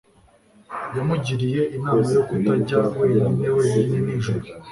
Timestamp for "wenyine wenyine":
2.99-3.95